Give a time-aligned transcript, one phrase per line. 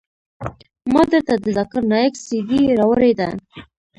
[0.93, 3.29] ما درته د ذاکر نايک سي ډي راوړې ده.